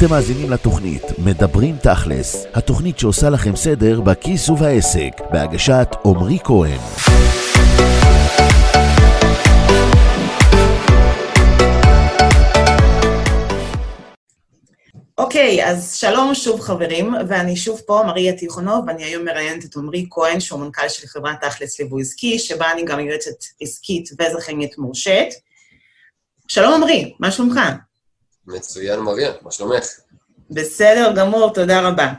[0.00, 6.78] אתם מאזינים לתוכנית מדברים תכלס, התוכנית שעושה לכם סדר בכיס ובעסק, בהגשת עמרי כהן.
[15.18, 20.06] אוקיי, אז שלום שוב חברים, ואני שוב פה, מריה תיכונוב, ואני היום מראיינת את עמרי
[20.10, 25.34] כהן, שהוא מנכ"ל של חברת תכלס ליווי עסקי, שבה אני גם יועצת עסקית וזכיינית מורשית.
[26.48, 27.60] שלום עמרי, מה שלומך?
[28.52, 29.84] מצוין, מריה, מה שלומך?
[30.50, 32.12] בסדר גמור, תודה רבה.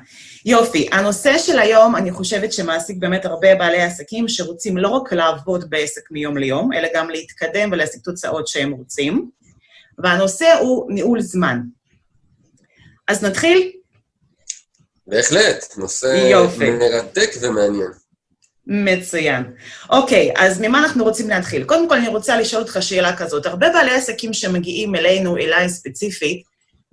[0.46, 5.70] יופי, הנושא של היום, אני חושבת שמעסיק באמת הרבה בעלי עסקים שרוצים לא רק לעבוד
[5.70, 9.30] בעסק מיום ליום, אלא גם להתקדם ולהשיג תוצאות שהם רוצים,
[9.98, 11.60] והנושא הוא ניהול זמן.
[13.08, 13.72] אז נתחיל?
[15.08, 16.72] בהחלט, נושא יופי.
[16.72, 18.01] מרתק ומעניין.
[18.74, 19.44] מצוין.
[19.90, 21.64] אוקיי, אז ממה אנחנו רוצים להתחיל?
[21.64, 23.46] קודם כל, אני רוצה לשאול אותך שאלה כזאת.
[23.46, 26.44] הרבה בעלי עסקים שמגיעים אלינו, אליי ספציפית,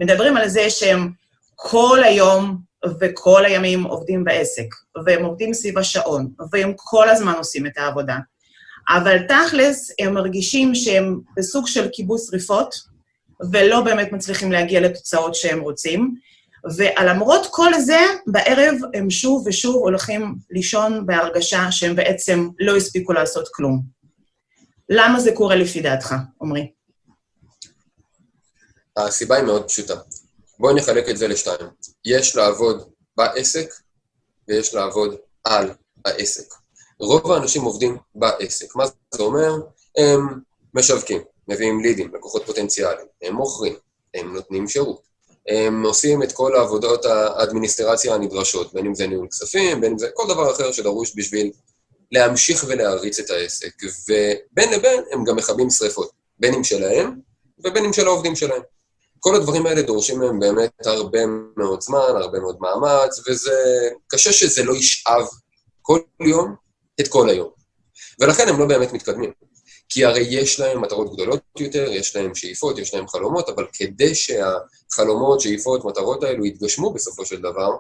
[0.00, 1.10] מדברים על זה שהם
[1.54, 2.58] כל היום
[3.00, 4.66] וכל הימים עובדים בעסק,
[5.04, 8.16] והם עובדים סביב השעון, והם כל הזמן עושים את העבודה.
[8.88, 12.74] אבל תכלס, הם מרגישים שהם בסוג של כיבוס שריפות,
[13.52, 16.14] ולא באמת מצליחים להגיע לתוצאות שהם רוצים.
[16.76, 23.48] ולמרות כל זה, בערב הם שוב ושוב הולכים לישון בהרגשה שהם בעצם לא הספיקו לעשות
[23.52, 23.82] כלום.
[24.88, 26.72] למה זה קורה לפי דעתך, עמרי?
[28.96, 29.94] הסיבה היא מאוד פשוטה.
[30.58, 31.66] בואי נחלק את זה לשתיים.
[32.04, 33.70] יש לעבוד בעסק
[34.48, 35.70] ויש לעבוד על
[36.04, 36.54] העסק.
[37.00, 38.76] רוב האנשים עובדים בעסק.
[38.76, 38.84] מה
[39.14, 39.52] זה אומר?
[39.96, 40.40] הם
[40.74, 43.74] משווקים, מביאים לידים, לקוחות פוטנציאליים, הם מוכרים,
[44.14, 45.02] הם נותנים שירות.
[45.48, 50.08] הם עושים את כל העבודות האדמיניסטרציה הנדרשות, בין אם זה ניהול כספים, בין אם זה
[50.14, 51.50] כל דבר אחר שדרוש בשביל
[52.12, 53.72] להמשיך ולהריץ את העסק.
[53.82, 57.20] ובין לבין הם גם מכבים שריפות, בין אם שלהם
[57.64, 58.62] ובין אם של העובדים שלהם.
[59.20, 61.18] כל הדברים האלה דורשים מהם באמת הרבה
[61.56, 63.88] מאוד זמן, הרבה מאוד מאמץ, וזה...
[64.06, 65.26] קשה שזה לא ישאב
[65.82, 66.54] כל יום
[67.00, 67.50] את כל היום.
[68.20, 69.32] ולכן הם לא באמת מתקדמים.
[69.88, 74.14] כי הרי יש להם מטרות גדולות יותר, יש להם שאיפות, יש להם חלומות, אבל כדי
[74.14, 77.76] שהחלומות, שאיפות, מטרות האלו יתגשמו בסופו של דבר,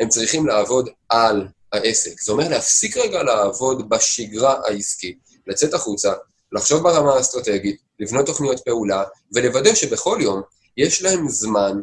[0.00, 2.20] הם צריכים לעבוד על העסק.
[2.20, 6.12] זה אומר להפסיק רגע לעבוד בשגרה העסקית, לצאת החוצה,
[6.52, 10.42] לחשוב ברמה האסטרטגית, לבנות תוכניות פעולה, ולוודא שבכל יום
[10.76, 11.80] יש להם זמן,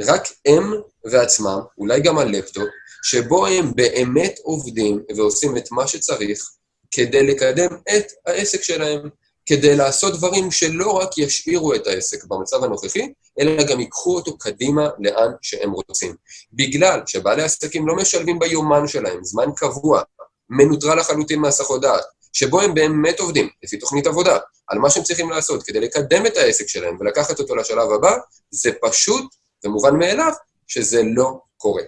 [0.00, 0.72] רק הם
[1.04, 2.64] ועצמם, אולי גם הלפטופ,
[3.02, 6.50] שבו הם באמת עובדים ועושים את מה שצריך,
[6.92, 9.08] כדי לקדם את העסק שלהם,
[9.46, 14.88] כדי לעשות דברים שלא רק ישאירו את העסק במצב הנוכחי, אלא גם ייקחו אותו קדימה
[14.98, 16.14] לאן שהם רוצים.
[16.52, 20.02] בגלל שבעלי עסקים לא משלבים ביומן שלהם זמן קבוע,
[20.50, 24.38] מנוטרל לחלוטין מהסחות דעת, שבו הם באמת עובדים, לפי תוכנית עבודה,
[24.68, 28.16] על מה שהם צריכים לעשות כדי לקדם את העסק שלהם ולקחת אותו לשלב הבא,
[28.50, 30.32] זה פשוט ומובן מאליו
[30.66, 31.82] שזה לא קורה.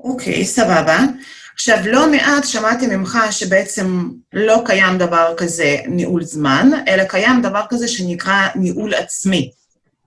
[0.00, 0.98] אוקיי, סבבה.
[1.60, 7.62] עכשיו, לא מעט שמעתי ממך שבעצם לא קיים דבר כזה ניהול זמן, אלא קיים דבר
[7.68, 9.50] כזה שנקרא ניהול עצמי,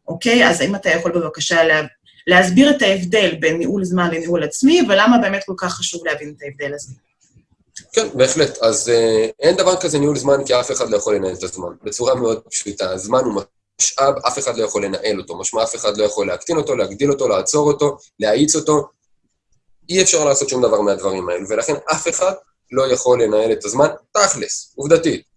[0.08, 0.50] אוקיי?
[0.50, 1.82] אז האם אתה יכול בבקשה לה,
[2.28, 6.44] להסביר את ההבדל בין ניהול זמן לניהול עצמי, ולמה באמת כל כך חשוב להבין את
[6.44, 6.94] ההבדל הזה?
[7.94, 8.58] כן, בהחלט.
[8.58, 11.70] אז אה, אין דבר כזה ניהול זמן, כי אף אחד לא יכול לנהל את הזמן.
[11.84, 12.90] בצורה מאוד פשוטה.
[12.90, 13.42] הזמן הוא
[13.82, 15.40] משאב, אף אחד לא יכול לנהל אותו.
[15.40, 19.01] משמע, אף אחד לא יכול להקטין אותו, להגדיל אותו, לעצור אותו, להאיץ אותו.
[19.90, 22.34] אי אפשר לעשות שום דבר מהדברים האלו, ולכן אף אחד
[22.72, 25.32] לא יכול לנהל את הזמן תכלס, עובדתית.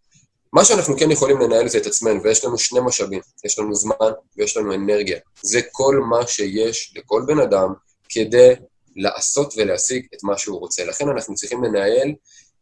[0.52, 4.10] מה שאנחנו כן יכולים לנהל זה את עצמנו, ויש לנו שני משאבים, יש לנו זמן
[4.36, 5.18] ויש לנו אנרגיה.
[5.42, 7.72] זה כל מה שיש לכל בן אדם
[8.08, 8.54] כדי
[8.96, 10.84] לעשות ולהשיג את מה שהוא רוצה.
[10.84, 12.14] לכן אנחנו צריכים לנהל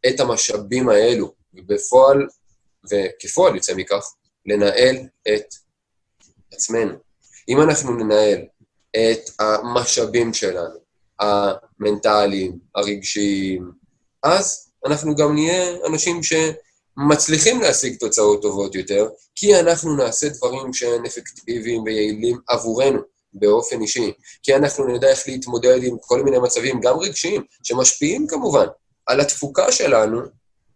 [0.08, 2.26] את המשאבים האלו, ובפועל,
[2.90, 4.12] וכפועל יוצא מכך,
[4.46, 4.96] לנהל
[5.28, 5.54] את
[6.52, 6.94] עצמנו.
[7.48, 8.40] אם אנחנו ננהל
[8.96, 10.78] את המשאבים שלנו,
[11.86, 13.70] המנטליים, הרגשיים,
[14.22, 21.04] אז אנחנו גם נהיה אנשים שמצליחים להשיג תוצאות טובות יותר, כי אנחנו נעשה דברים שהם
[21.04, 22.98] אפקטיביים ויעילים עבורנו
[23.32, 24.12] באופן אישי,
[24.42, 28.66] כי אנחנו נדע איך להתמודד עם כל מיני מצבים, גם רגשיים, שמשפיעים כמובן
[29.06, 30.20] על התפוקה שלנו,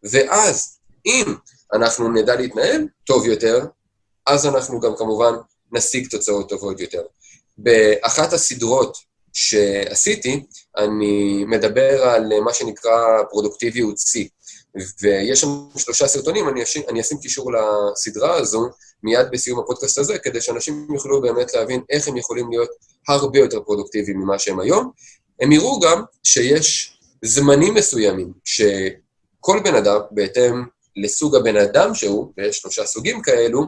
[0.03, 1.35] ואז אם
[1.73, 3.67] אנחנו נדע להתנהל טוב יותר,
[4.27, 5.35] אז אנחנו גם כמובן
[5.73, 7.03] נשיג תוצאות טובות יותר.
[7.59, 8.97] באחת הסדרות
[9.37, 10.47] שעשיתי,
[10.77, 14.19] אני מדבר על מה שנקרא פרודוקטיביות C.
[15.03, 18.69] ויש שם שלושה סרטונים, אני, אשים, אני אשים קישור לסדרה הזו
[19.03, 22.69] מיד בסיום הפודקאסט הזה, כדי שאנשים יוכלו באמת להבין איך הם יכולים להיות
[23.09, 24.91] הרבה יותר פרודוקטיביים ממה שהם היום.
[25.41, 30.65] הם יראו גם שיש זמנים מסוימים שכל בן אדם, בהתאם
[30.97, 33.67] לסוג הבן אדם שהוא, ויש שלושה סוגים כאלו,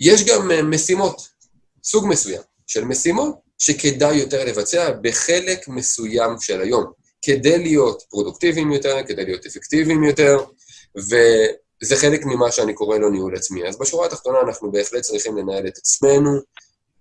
[0.00, 1.28] יש גם משימות.
[1.84, 6.84] סוג מסוים של משימות שכדאי יותר לבצע בחלק מסוים של היום,
[7.22, 10.44] כדי להיות פרודוקטיביים יותר, כדי להיות אפקטיביים יותר,
[10.96, 13.68] וזה חלק ממה שאני קורא לו ניהול עצמי.
[13.68, 16.30] אז בשורה התחתונה אנחנו בהחלט צריכים לנהל את עצמנו,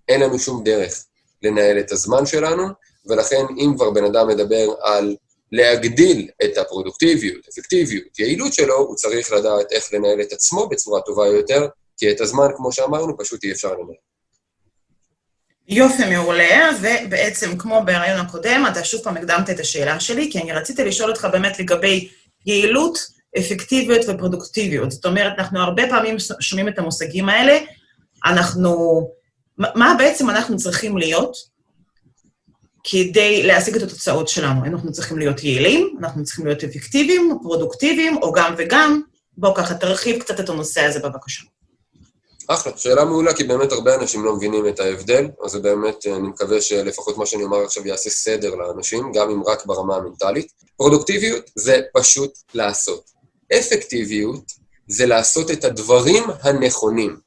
[0.07, 1.05] אין לנו שום דרך
[1.43, 2.63] לנהל את הזמן שלנו,
[3.05, 5.15] ולכן אם כבר בן אדם מדבר על
[5.51, 11.27] להגדיל את הפרודוקטיביות, אפקטיביות, יעילות שלו, הוא צריך לדעת איך לנהל את עצמו בצורה טובה
[11.27, 11.67] יותר,
[11.97, 14.10] כי את הזמן, כמו שאמרנו, פשוט אי אפשר לנהל.
[15.67, 20.51] יופי מעולה, ובעצם כמו בהרעיון הקודם, אתה שוב פעם הקדמת את השאלה שלי, כי אני
[20.51, 22.07] רציתי לשאול אותך באמת לגבי
[22.45, 22.99] יעילות,
[23.39, 24.91] אפקטיביות ופרודוקטיביות.
[24.91, 27.59] זאת אומרת, אנחנו הרבה פעמים שומעים את המושגים האלה,
[28.25, 29.01] אנחנו,
[29.57, 31.37] מה בעצם אנחנו צריכים להיות
[32.83, 34.65] כדי להשיג את התוצאות שלנו?
[34.65, 39.01] אנחנו צריכים להיות יעילים, אנחנו צריכים להיות אפקטיביים, פרודוקטיביים, או גם וגם.
[39.37, 41.43] בוא ככה, תרחיב קצת את הנושא הזה בבקשה.
[42.53, 46.27] אחלה, שאלה מעולה, כי באמת הרבה אנשים לא מבינים את ההבדל, אז זה באמת, אני
[46.27, 50.51] מקווה שלפחות מה שאני אומר עכשיו יעשה סדר לאנשים, גם אם רק ברמה המנטלית.
[50.77, 53.12] פרודוקטיביות זה פשוט לעשות.
[53.59, 54.44] אפקטיביות
[54.88, 57.18] זה לעשות את הדברים הנכונים,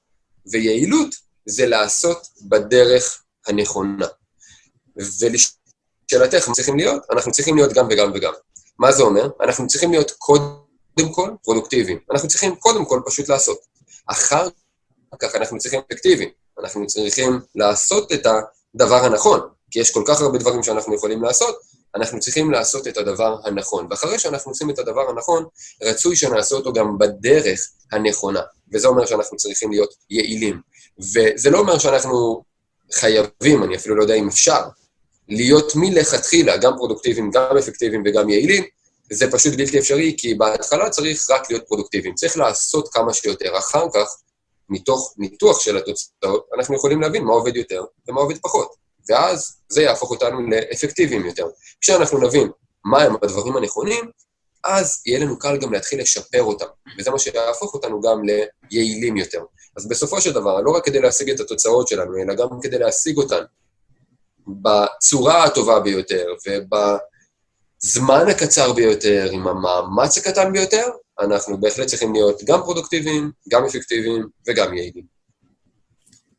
[0.52, 1.14] ויעילות
[1.46, 4.06] זה לעשות בדרך הנכונה.
[4.96, 7.02] ולשאלתך, מה צריכים להיות?
[7.10, 8.32] אנחנו צריכים להיות גם וגם וגם.
[8.78, 9.28] מה זה אומר?
[9.40, 11.98] אנחנו צריכים להיות קודם כל פרודוקטיביים.
[12.10, 13.58] אנחנו צריכים קודם כל פשוט לעשות.
[14.06, 14.48] אחר
[15.20, 16.28] כך אנחנו צריכים אפקטיביים.
[16.60, 18.26] אנחנו צריכים לעשות את
[18.74, 19.40] הדבר הנכון,
[19.70, 21.58] כי יש כל כך הרבה דברים שאנחנו יכולים לעשות,
[21.94, 23.86] אנחנו צריכים לעשות את הדבר הנכון.
[23.90, 25.44] ואחרי שאנחנו עושים את הדבר הנכון,
[25.82, 27.60] רצוי שנעשה אותו גם בדרך
[27.92, 28.40] הנכונה.
[28.72, 30.60] וזה אומר שאנחנו צריכים להיות יעילים.
[30.98, 32.42] וזה לא אומר שאנחנו
[32.92, 34.62] חייבים, אני אפילו לא יודע אם אפשר,
[35.28, 38.64] להיות מלכתחילה גם פרודוקטיביים, גם אפקטיביים וגם יעילים,
[39.12, 42.14] זה פשוט בלתי אפשרי, כי בהתחלה צריך רק להיות פרודוקטיביים.
[42.14, 43.58] צריך לעשות כמה שיותר.
[43.58, 44.16] אחר כך
[44.68, 48.74] מתוך ניתוח של התוצאות, אנחנו יכולים להבין מה עובד יותר ומה עובד פחות.
[49.08, 51.46] ואז זה יהפוך אותנו לאפקטיביים יותר.
[51.80, 52.50] כשאנחנו נבין
[52.84, 54.04] מהם הדברים הנכונים,
[54.64, 56.66] אז יהיה לנו קל גם להתחיל לשפר אותם,
[56.98, 58.22] וזה מה שיהפוך אותנו גם
[58.70, 59.44] ליעילים יותר.
[59.76, 63.16] אז בסופו של דבר, לא רק כדי להשיג את התוצאות שלנו, אלא גם כדי להשיג
[63.16, 63.44] אותן
[64.46, 66.26] בצורה הטובה ביותר
[67.84, 70.82] ובזמן הקצר ביותר, עם המאמץ הקטן ביותר,
[71.20, 75.04] אנחנו בהחלט צריכים להיות גם פרודוקטיביים, גם אפקטיביים וגם יעילים.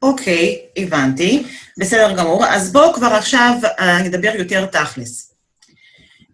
[0.02, 1.44] אוקיי, okay, הבנתי.
[1.80, 2.46] בסדר גמור.
[2.46, 5.34] אז בואו כבר עכשיו uh, נדבר יותר תכלס.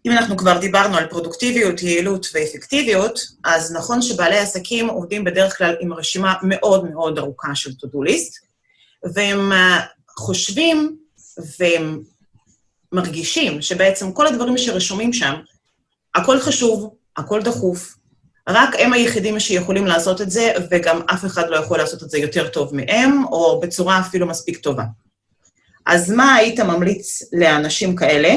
[0.06, 5.76] אם אנחנו כבר דיברנו על פרודוקטיביות, יעילות ואפקטיביות, אז נכון שבעלי עסקים עובדים בדרך כלל
[5.80, 8.46] עם רשימה מאוד מאוד ארוכה של to-do list,
[9.14, 9.56] והם uh,
[10.18, 10.98] חושבים
[11.60, 12.02] והם
[12.92, 15.34] מרגישים שבעצם כל הדברים שרשומים שם,
[16.16, 17.96] הכל חשוב, הכל דחוף,
[18.50, 22.18] רק הם היחידים שיכולים לעשות את זה, וגם אף אחד לא יכול לעשות את זה
[22.18, 24.84] יותר טוב מהם, או בצורה אפילו מספיק טובה.
[25.86, 28.36] אז מה היית ממליץ לאנשים כאלה?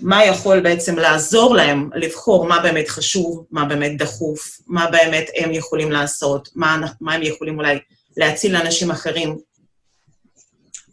[0.00, 5.52] מה יכול בעצם לעזור להם לבחור מה באמת חשוב, מה באמת דחוף, מה באמת הם
[5.52, 7.78] יכולים לעשות, מה, מה הם יכולים אולי
[8.16, 9.38] להציל לאנשים אחרים?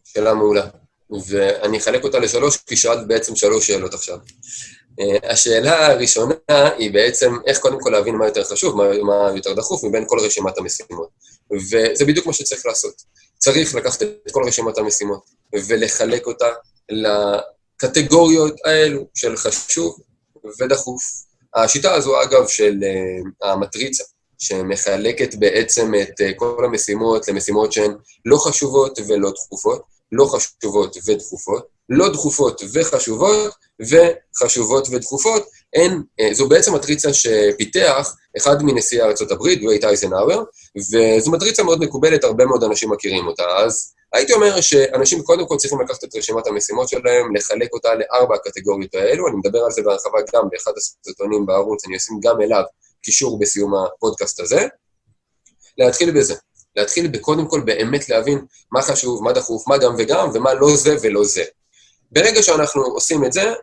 [0.06, 0.79] שאלה מעולה.
[1.28, 4.18] ואני אחלק אותה לשלוש, כי שאלת בעצם שלוש שאלות עכשיו.
[5.00, 6.34] אה, השאלה הראשונה
[6.78, 10.20] היא בעצם איך קודם כל להבין מה יותר חשוב, מה, מה יותר דחוף מבין כל
[10.20, 11.10] רשימת המשימות.
[11.52, 12.94] וזה בדיוק מה שצריך לעשות.
[13.38, 15.24] צריך לקחת את כל רשימת המשימות
[15.68, 16.48] ולחלק אותה
[16.90, 19.98] לקטגוריות האלו של חשוב
[20.62, 21.02] ודחוף.
[21.56, 24.04] השיטה הזו, אגב, של uh, המטריצה,
[24.38, 27.92] שמחלקת בעצם את uh, כל המשימות למשימות שהן
[28.26, 35.44] לא חשובות ולא דחופות, לא חשובות ודחופות, לא דחופות וחשובות, וחשובות ודחופות,
[35.76, 39.02] הן, אה, זו בעצם מטריצה שפיתח אחד מנשיאי
[39.32, 40.44] הברית, דווייט אייזנהאואר,
[40.78, 43.44] וזו מטריצה מאוד מקובלת, הרבה מאוד אנשים מכירים אותה.
[43.58, 48.36] אז הייתי אומר שאנשים קודם כל צריכים לקחת את רשימת המשימות שלהם, לחלק אותה לארבע
[48.36, 52.64] הקטגוריות האלו, אני מדבר על זה בהרחבה גם באחד הסרטונים בערוץ, אני אשים גם אליו
[53.04, 54.68] קישור בסיום הפודקאסט הזה.
[55.78, 56.36] להתחיל בזה.
[56.80, 60.96] להתחיל בקודם כל באמת להבין מה חשוב, מה דחוף, מה גם וגם, ומה לא זה
[61.02, 61.44] ולא זה.
[62.12, 63.54] ברגע שאנחנו עושים את זה,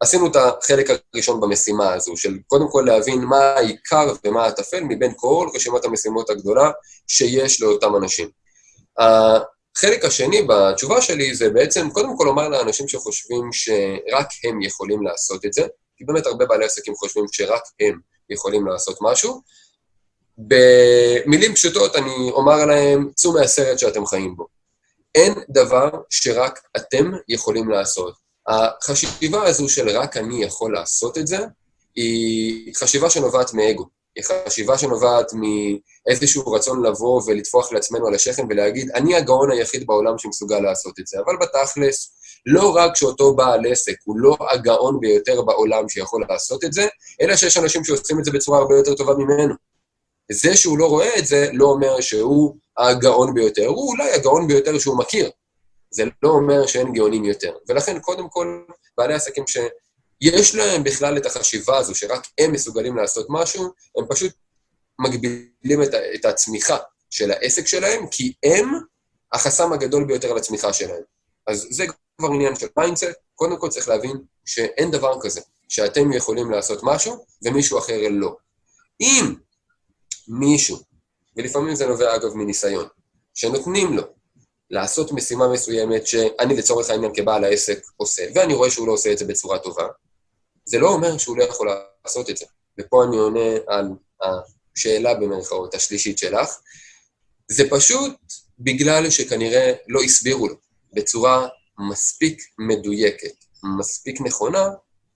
[0.00, 5.12] עשינו את החלק הראשון במשימה הזו, של קודם כל להבין מה העיקר ומה הטפל מבין
[5.16, 6.70] כל רשימת המשימות הגדולה
[7.06, 8.28] שיש לאותם אנשים.
[8.98, 15.44] החלק השני בתשובה שלי זה בעצם קודם כל לומר לאנשים שחושבים שרק הם יכולים לעשות
[15.44, 15.66] את זה,
[15.96, 17.98] כי באמת הרבה בעלי עסקים חושבים שרק הם
[18.30, 19.40] יכולים לעשות משהו.
[20.38, 24.46] במילים פשוטות אני אומר להם, צאו מהסרט שאתם חיים בו.
[25.14, 28.14] אין דבר שרק אתם יכולים לעשות.
[28.46, 31.38] החשיבה הזו של רק אני יכול לעשות את זה,
[31.96, 33.84] היא חשיבה שנובעת מאגו.
[34.16, 40.18] היא חשיבה שנובעת מאיזשהו רצון לבוא ולטפוח לעצמנו על השכם ולהגיד, אני הגאון היחיד בעולם
[40.18, 41.18] שמסוגל לעשות את זה.
[41.24, 42.10] אבל בתכלס,
[42.46, 46.86] לא רק שאותו בעל עסק הוא לא הגאון ביותר בעולם שיכול לעשות את זה,
[47.20, 49.54] אלא שיש אנשים שעושים את זה בצורה הרבה יותר טובה ממנו.
[50.32, 54.78] זה שהוא לא רואה את זה, לא אומר שהוא הגאון ביותר, הוא אולי הגאון ביותר
[54.78, 55.30] שהוא מכיר.
[55.90, 57.56] זה לא אומר שאין גאונים יותר.
[57.68, 58.64] ולכן, קודם כל,
[58.98, 64.32] בעלי עסקים שיש להם בכלל את החשיבה הזו, שרק הם מסוגלים לעשות משהו, הם פשוט
[65.00, 66.76] מגבילים את, את הצמיחה
[67.10, 68.72] של העסק שלהם, כי הם
[69.32, 71.02] החסם הגדול ביותר לצמיחה שלהם.
[71.46, 71.84] אז זה
[72.18, 77.24] כבר עניין של mindset, קודם כל צריך להבין שאין דבר כזה, שאתם יכולים לעשות משהו
[77.42, 78.36] ומישהו אחר לא.
[79.00, 79.34] אם
[80.28, 80.78] מישהו,
[81.36, 82.86] ולפעמים זה נובע אגב מניסיון,
[83.34, 84.02] שנותנים לו
[84.70, 89.18] לעשות משימה מסוימת שאני לצורך העניין כבעל העסק עושה, ואני רואה שהוא לא עושה את
[89.18, 89.86] זה בצורה טובה,
[90.64, 91.68] זה לא אומר שהוא לא יכול
[92.04, 92.46] לעשות את זה.
[92.80, 93.88] ופה אני עונה על
[94.22, 96.48] השאלה במרכאות השלישית שלך,
[97.48, 98.12] זה פשוט
[98.58, 100.54] בגלל שכנראה לא הסבירו לו
[100.92, 101.48] בצורה
[101.90, 103.44] מספיק מדויקת,
[103.78, 104.68] מספיק נכונה,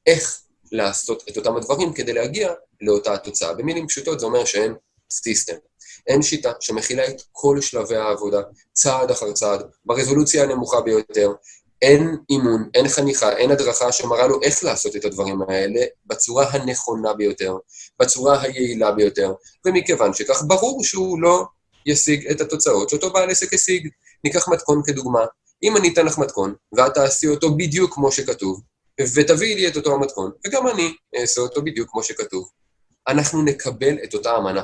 [0.06, 0.40] איך
[0.72, 3.54] לעשות את אותם הדברים כדי להגיע לאותה התוצאה.
[3.54, 4.74] במילים פשוטות זה אומר שאין
[5.10, 5.56] סיסטם.
[6.06, 8.40] אין שיטה שמכילה את כל שלבי העבודה,
[8.72, 11.32] צעד אחר צעד, ברזולוציה הנמוכה ביותר.
[11.82, 17.14] אין אימון, אין חניכה, אין הדרכה שמראה לו איך לעשות את הדברים האלה בצורה הנכונה
[17.14, 17.56] ביותר,
[18.00, 19.32] בצורה היעילה ביותר,
[19.66, 21.44] ומכיוון שכך ברור שהוא לא
[21.86, 23.88] ישיג את התוצאות שאותו בעל עסק השיג.
[24.24, 25.24] ניקח מתכון כדוגמה,
[25.62, 28.60] אם אני אתן לך מתכון, ואת תעשי אותו בדיוק כמו שכתוב,
[29.14, 32.48] ותביאי לי את אותו המתכון, וגם אני אעשה אותו בדיוק כמו שכתוב,
[33.08, 34.62] אנחנו נקבל את אותה אמנה.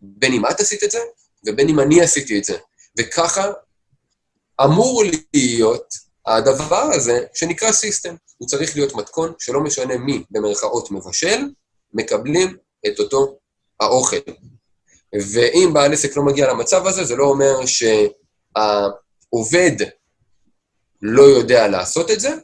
[0.00, 0.98] בין אם את עשית את זה,
[1.46, 2.56] ובין אם אני עשיתי את זה.
[2.98, 3.52] וככה
[4.64, 5.02] אמור
[5.34, 5.94] להיות
[6.26, 8.14] הדבר הזה שנקרא סיסטם.
[8.38, 11.50] הוא צריך להיות מתכון שלא משנה מי, במרכאות, מבשל,
[11.94, 13.38] מקבלים את אותו
[13.80, 14.16] האוכל.
[15.32, 17.66] ואם בעל עסק לא מגיע למצב הזה, זה לא אומר
[18.56, 19.76] שהעובד
[21.02, 22.34] לא יודע לעשות את זה,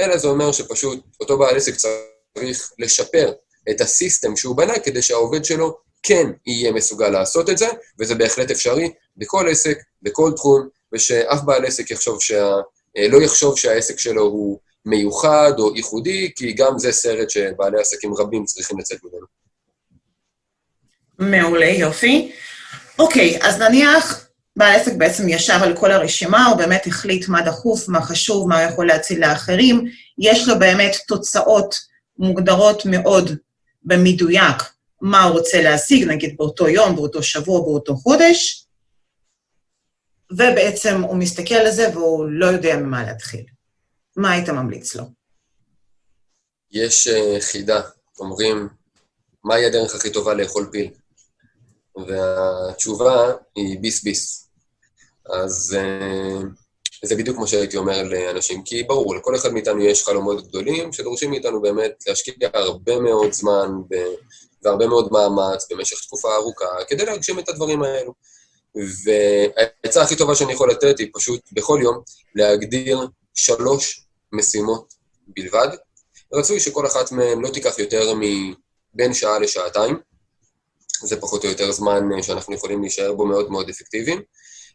[0.00, 3.32] אלא זה אומר שפשוט אותו בעל עסק צריך לשפר
[3.70, 7.66] את הסיסטם שהוא בנה כדי שהעובד שלו כן יהיה מסוגל לעשות את זה,
[8.00, 12.52] וזה בהחלט אפשרי בכל עסק, בכל תחום, ושאף בעל עסק יחשוב שה...
[12.96, 18.14] אה, לא יחשוב שהעסק שלו הוא מיוחד או ייחודי, כי גם זה סרט שבעלי עסקים
[18.14, 19.26] רבים צריכים לצאת ממנו.
[21.18, 22.32] מעולה, יופי.
[22.98, 27.88] אוקיי, אז נניח בעל עסק בעצם ישב על כל הרשימה, הוא באמת החליט מה דחוף,
[27.88, 29.84] מה חשוב, מה הוא יכול להציל לאחרים,
[30.18, 31.74] יש לו באמת תוצאות
[32.18, 33.36] מוגדרות מאוד
[33.82, 34.62] במדויק
[35.00, 38.66] מה הוא רוצה להשיג, נגיד באותו יום, באותו שבוע, באותו חודש,
[40.32, 43.44] ובעצם הוא מסתכל על זה והוא לא יודע ממה להתחיל.
[44.16, 45.04] מה היית ממליץ לו?
[46.70, 47.80] יש uh, חידה,
[48.18, 48.68] אומרים,
[49.44, 50.90] מהי הדרך הכי טובה לאכול פיל?
[52.06, 54.48] והתשובה היא ביס ביס.
[55.26, 56.44] אז uh,
[57.04, 61.30] זה בדיוק כמו שהייתי אומר לאנשים, כי ברור, לכל אחד מאיתנו יש חלומות גדולים שדורשים
[61.30, 63.68] מאיתנו באמת להשקיע הרבה מאוד זמן
[64.62, 68.12] והרבה מאוד מאמץ במשך תקופה ארוכה כדי להגשים את הדברים האלו.
[68.74, 72.00] והעצה הכי טובה שאני יכול לתת היא פשוט בכל יום
[72.34, 74.94] להגדיר שלוש משימות
[75.26, 75.68] בלבד.
[76.32, 79.98] רצוי שכל אחת מהן לא תיקח יותר מבין שעה לשעתיים.
[81.02, 84.22] זה פחות או יותר זמן שאנחנו יכולים להישאר בו מאוד מאוד אפקטיביים.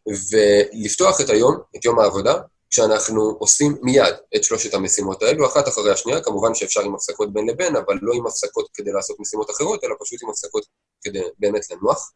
[0.07, 2.33] ולפתוח את היום, את יום העבודה,
[2.73, 7.49] כשאנחנו עושים מיד את שלושת המשימות האלו, אחת אחרי השנייה, כמובן שאפשר עם הפסקות בין
[7.49, 10.65] לבין, אבל לא עם הפסקות כדי לעשות משימות אחרות, אלא פשוט עם הפסקות
[11.03, 12.11] כדי באמת לנוח.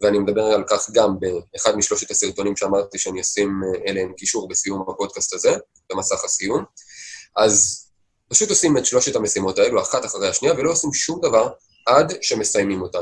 [0.00, 4.84] ואני מדבר על כך גם באחד משלושת הסרטונים שאמרתי שאני אשים אה, אליהם קישור בסיום
[4.90, 5.50] הפודקאסט הזה,
[5.90, 6.64] במסך הסיום.
[7.36, 7.86] אז
[8.28, 11.48] פשוט עושים את שלושת המשימות האלו, אחת אחרי השנייה, ולא עושים שום דבר
[11.86, 12.98] עד שמסיימים אותן.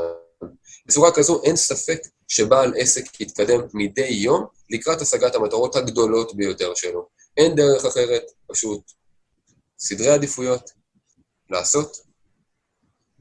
[0.85, 7.07] בצורה כזו אין ספק שבעל עסק יתקדם מדי יום לקראת השגת המטרות הגדולות ביותר שלו.
[7.37, 8.91] אין דרך אחרת, פשוט
[9.79, 10.71] סדרי עדיפויות,
[11.49, 11.97] לעשות,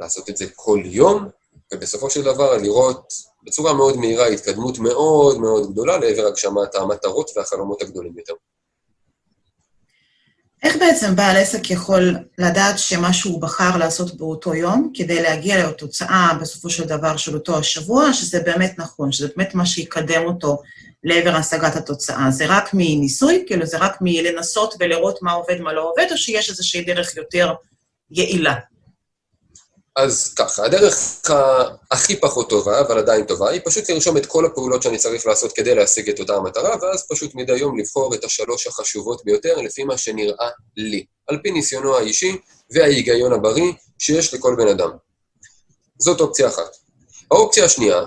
[0.01, 1.29] לעשות את זה כל יום,
[1.73, 7.83] ובסופו של דבר לראות בצורה מאוד מהירה התקדמות מאוד מאוד גדולה לעבר הגשמת המטרות והחלומות
[7.83, 8.35] הגדולים יותר.
[10.65, 16.31] איך בעצם בעל עסק יכול לדעת שמה שהוא בחר לעשות באותו יום, כדי להגיע לתוצאה
[16.41, 20.63] בסופו של דבר של אותו השבוע, שזה באמת נכון, שזה באמת מה שיקדם אותו
[21.05, 22.31] לעבר השגת התוצאה?
[22.31, 23.45] זה רק מניסוי?
[23.47, 27.53] כאילו זה רק מלנסות ולראות מה עובד, מה לא עובד, או שיש איזושהי דרך יותר
[28.11, 28.55] יעילה?
[29.97, 31.21] אז ככה, הדרך
[31.91, 35.53] הכי פחות טובה, אבל עדיין טובה, היא פשוט לרשום את כל הפעולות שאני צריך לעשות
[35.53, 39.85] כדי להשיג את אותה המטרה, ואז פשוט מדי יום לבחור את השלוש החשובות ביותר לפי
[39.85, 42.37] מה שנראה לי, על פי ניסיונו האישי
[42.71, 44.91] וההיגיון הבריא שיש לכל בן אדם.
[45.99, 46.77] זאת אופציה אחת.
[47.31, 48.03] האופציה השנייה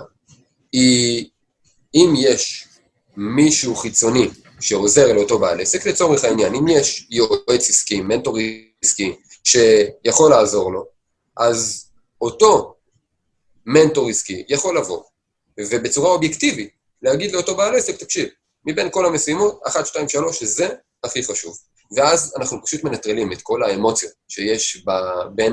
[0.72, 1.28] היא,
[1.94, 2.68] אם יש
[3.16, 4.28] מישהו חיצוני
[4.60, 8.36] שעוזר לאותו בעל עסק, לצורך העניין, אם יש יועץ עסקי, מנטור
[8.82, 10.97] עסקי, שיכול לעזור לו,
[11.38, 11.88] אז
[12.20, 12.74] אותו
[13.66, 15.02] מנטור עסקי יכול לבוא,
[15.60, 16.70] ובצורה אובייקטיבית,
[17.02, 18.28] להגיד לאותו בעל עסק, תקשיב,
[18.66, 20.68] מבין כל המשימות, 1, 2, 3, זה
[21.04, 21.58] הכי חשוב.
[21.96, 24.84] ואז אנחנו פשוט מנטרלים את כל האמוציות שיש
[25.34, 25.52] בין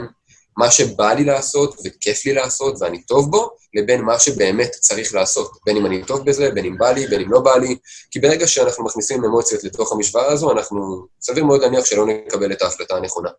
[0.58, 5.51] מה שבא לי לעשות וכיף לי לעשות ואני טוב בו, לבין מה שבאמת צריך לעשות.
[5.65, 7.77] בין אם אני טוב בזה, בין אם בא לי, בין אם לא בא לי.
[8.12, 12.62] כי ברגע שאנחנו מכניסים אמוציות לתוך המשוואה הזו, אנחנו, סביר מאוד להניח שלא נקבל את
[12.62, 13.30] ההחלטה הנכונה.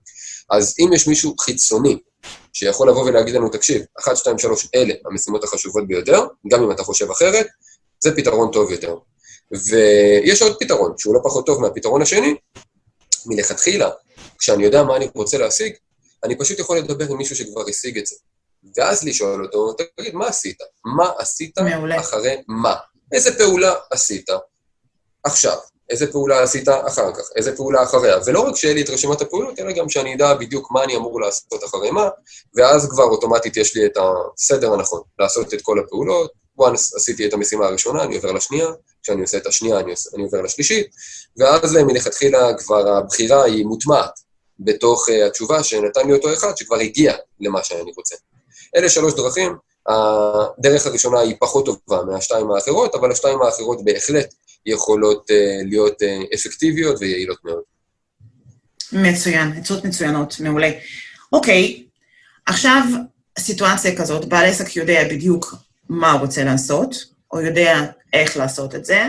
[0.50, 1.98] אז אם יש מישהו חיצוני
[2.52, 6.82] שיכול לבוא ולהגיד לנו, תקשיב, 1, 2, 3, אלה המשימות החשובות ביותר, גם אם אתה
[6.82, 7.46] חושב אחרת,
[8.00, 8.96] זה פתרון טוב יותר.
[9.50, 12.34] ויש עוד פתרון, שהוא לא פחות טוב מהפתרון השני,
[13.26, 13.90] מלכתחילה,
[14.38, 15.74] כשאני יודע מה אני רוצה להשיג,
[16.24, 18.16] אני פשוט יכול לדבר עם מישהו שכבר השיג את זה.
[18.76, 20.58] ואז לשאול אותו, תגיד, מה עשית?
[20.96, 22.00] מה עשית מעולה.
[22.00, 22.74] אחרי מה?
[23.12, 24.30] איזה פעולה עשית
[25.24, 25.56] עכשיו?
[25.90, 27.22] איזה פעולה עשית אחר כך?
[27.36, 28.16] איזה פעולה אחריה?
[28.26, 31.20] ולא רק שיהיה לי את רשימת הפעולות, אלא גם שאני אדע בדיוק מה אני אמור
[31.20, 32.08] לעשות אחרי מה,
[32.54, 36.46] ואז כבר אוטומטית יש לי את הסדר הנכון, לעשות את כל הפעולות.
[36.60, 38.68] once עשיתי את המשימה הראשונה, אני עובר לשנייה,
[39.02, 40.86] כשאני עושה את השנייה, אני, עושה, אני עובר לשלישית,
[41.38, 44.20] ואז מלכתחילה כבר הבחירה היא מוטמעת
[44.60, 48.16] בתוך uh, התשובה שנתן לי אותו אחד, שכבר הגיע למה שאני רוצה.
[48.76, 49.56] אלה שלוש דרכים,
[49.88, 54.34] הדרך הראשונה היא פחות טובה מהשתיים האחרות, אבל השתיים האחרות בהחלט
[54.66, 57.62] יכולות uh, להיות uh, אפקטיביות ויעילות מאוד.
[58.92, 60.70] מצוין, עצות מצוינות, מעולה.
[61.32, 61.84] אוקיי,
[62.46, 62.82] עכשיו
[63.38, 65.54] סיטואציה כזאת, בעל עסק יודע בדיוק
[65.88, 66.94] מה הוא רוצה לעשות,
[67.32, 69.04] או יודע איך לעשות את זה,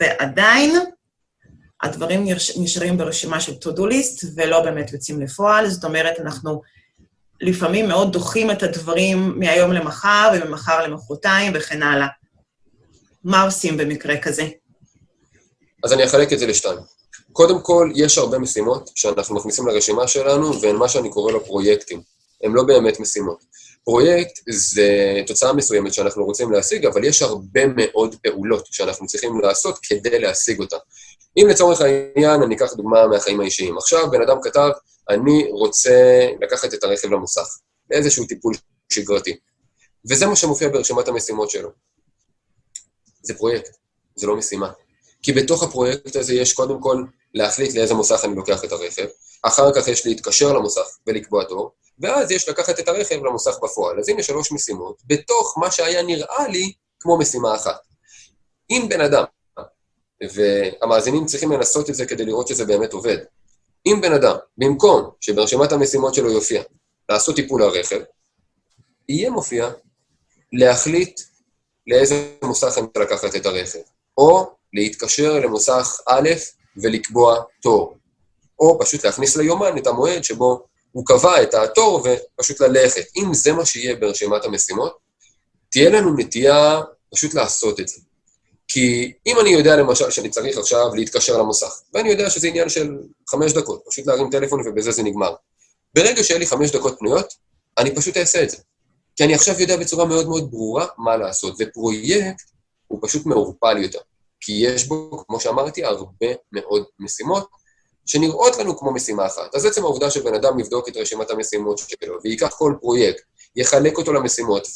[0.00, 0.76] ועדיין
[1.82, 2.24] הדברים
[2.56, 6.62] נשארים ברשימה של to-do list ולא באמת יוצאים לפועל, זאת אומרת, אנחנו
[7.40, 12.06] לפעמים מאוד דוחים את הדברים מהיום למחר וממחר למחרתיים וכן הלאה.
[13.24, 14.48] מה עושים במקרה כזה?
[15.84, 16.78] אז אני אחלק את זה לשתיים.
[17.32, 22.02] קודם כל, יש הרבה משימות שאנחנו מכניסים לרשימה שלנו, והן מה שאני קורא לו פרויקטים.
[22.44, 23.44] הן לא באמת משימות.
[23.84, 24.88] פרויקט זה
[25.26, 30.60] תוצאה מסוימת שאנחנו רוצים להשיג, אבל יש הרבה מאוד פעולות שאנחנו צריכים לעשות כדי להשיג
[30.60, 30.76] אותה.
[31.36, 33.78] אם לצורך העניין, אני אקח דוגמה מהחיים האישיים.
[33.78, 34.70] עכשיו, בן אדם כתב,
[35.10, 37.58] אני רוצה לקחת את הרכב למוסך,
[37.90, 38.54] לאיזשהו טיפול
[38.92, 39.36] שגרתי.
[40.10, 41.70] וזה מה שמופיע ברשימת המשימות שלו.
[43.22, 43.76] זה פרויקט,
[44.16, 44.70] זה לא משימה.
[45.24, 49.06] כי בתוך הפרויקט הזה יש קודם כל להחליט לאיזה מוסך אני לוקח את הרכב,
[49.42, 53.98] אחר כך יש להתקשר למוסך ולקבוע תור, ואז יש לקחת את הרכב למוסך בפועל.
[53.98, 57.80] אז הנה שלוש משימות, בתוך מה שהיה נראה לי כמו משימה אחת.
[58.70, 59.24] אם בן אדם,
[60.34, 63.18] והמאזינים צריכים לנסות את זה כדי לראות שזה באמת עובד,
[63.86, 66.62] אם בן אדם, במקום שברשימת המשימות שלו יופיע
[67.08, 68.00] לעשות טיפול לרכב,
[69.08, 69.70] יהיה מופיע
[70.52, 71.20] להחליט
[71.86, 73.78] לאיזה מוסך אני לקחת את הרכב,
[74.18, 76.30] או להתקשר למוסך א'
[76.76, 77.96] ולקבוע תור,
[78.58, 82.06] או פשוט להכניס ליומן את המועד שבו הוא קבע את התור
[82.36, 83.04] ופשוט ללכת.
[83.16, 84.98] אם זה מה שיהיה ברשימת המשימות,
[85.70, 86.80] תהיה לנו נטייה
[87.14, 88.00] פשוט לעשות את זה.
[88.68, 92.96] כי אם אני יודע למשל שאני צריך עכשיו להתקשר למוסך, ואני יודע שזה עניין של
[93.28, 95.34] חמש דקות, פשוט להרים טלפון ובזה זה נגמר.
[95.94, 97.34] ברגע שיהיה לי חמש דקות פנויות,
[97.78, 98.56] אני פשוט אעשה את זה.
[99.16, 102.50] כי אני עכשיו יודע בצורה מאוד מאוד ברורה מה לעשות, ופרויקט
[102.86, 103.98] הוא פשוט מעורפל יותר.
[104.44, 107.48] כי יש בו, כמו שאמרתי, הרבה מאוד משימות,
[108.06, 109.54] שנראות לנו כמו משימה אחת.
[109.54, 113.22] אז עצם העובדה שבן אדם יבדוק את רשימת המשימות שלו, וייקח כל פרויקט,
[113.56, 114.68] יחלק אותו למשימות,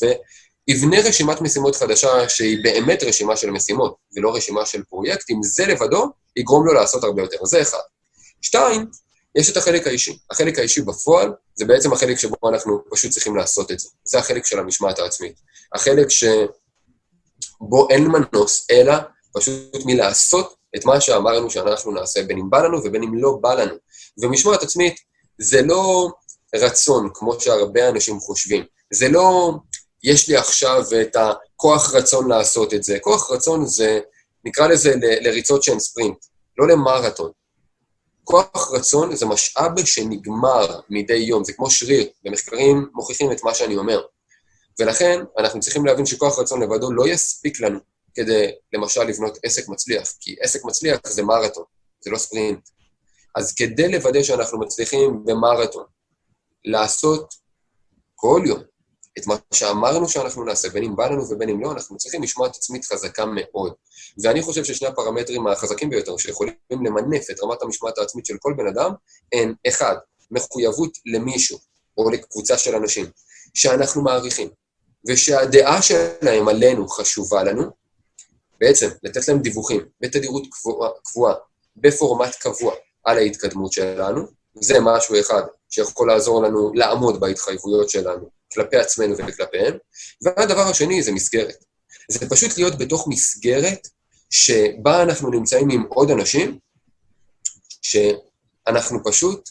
[0.69, 6.07] ויבנה רשימת משימות חדשה שהיא באמת רשימה של משימות, ולא רשימה של פרויקטים, זה לבדו
[6.37, 7.45] יגרום לו לעשות הרבה יותר.
[7.45, 7.79] זה אחד.
[8.43, 8.87] שתיים,
[9.35, 10.19] יש את החלק האישי.
[10.31, 13.89] החלק האישי בפועל, זה בעצם החלק שבו אנחנו פשוט צריכים לעשות את זה.
[14.05, 15.35] זה החלק של המשמעת העצמית.
[15.75, 18.95] החלק שבו אין מנוס, אלא
[19.41, 23.55] פשוט מלעשות את מה שאמרנו שאנחנו נעשה, בין אם בא לנו ובין אם לא בא
[23.55, 23.75] לנו.
[24.23, 24.97] ומשמעת עצמית
[25.39, 26.11] זה לא
[26.55, 28.65] רצון, כמו שהרבה אנשים חושבים.
[28.93, 29.53] זה לא,
[30.05, 32.99] יש לי עכשיו את הכוח רצון לעשות את זה.
[33.01, 34.01] כוח רצון זה,
[34.45, 36.17] נקרא לזה ל- לריצות שהן ספרינט,
[36.59, 37.31] לא למרתון.
[38.25, 43.77] כוח רצון זה משאב שנגמר מדי יום, זה כמו שריר, ומחקרים מוכיחים את מה שאני
[43.77, 44.03] אומר.
[44.81, 47.79] ולכן, אנחנו צריכים להבין שכוח רצון לבדו לא יספיק לנו
[48.19, 51.65] כדי, למשל, לבנות עסק מצליח, כי עסק מצליח זה מרתון,
[52.01, 52.69] זה לא ספרינט.
[53.37, 55.85] אז כדי לוודא שאנחנו מצליחים במרתון
[56.65, 57.35] לעשות
[58.15, 58.63] כל יום
[59.19, 62.57] את מה שאמרנו שאנחנו נעשה, בין אם בא לנו ובין אם לא, אנחנו צריכים משמעת
[62.57, 63.73] עצמית חזקה מאוד.
[64.23, 68.67] ואני חושב ששני הפרמטרים החזקים ביותר שיכולים למנף את רמת המשמעת העצמית של כל בן
[68.67, 68.91] אדם,
[69.33, 69.97] הם, אחד,
[70.31, 71.59] מחויבות למישהו
[71.99, 73.07] או לקבוצה של אנשים
[73.55, 74.49] שאנחנו מעריכים,
[75.09, 77.78] ושהדעה שלהם עלינו חשובה לנו,
[78.61, 81.35] בעצם לתת להם דיווחים בתדירות קבועה, קבועה
[81.77, 84.23] בפורמט קבוע על ההתקדמות שלנו,
[84.61, 89.77] זה משהו אחד שיכול לעזור לנו לעמוד בהתחייבויות שלנו כלפי עצמנו וכלפיהם.
[90.23, 91.65] והדבר השני זה מסגרת.
[92.11, 93.89] זה פשוט להיות בתוך מסגרת
[94.31, 96.59] שבה אנחנו נמצאים עם עוד אנשים,
[97.83, 99.51] שאנחנו פשוט